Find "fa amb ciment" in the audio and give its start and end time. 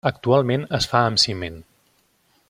0.93-1.59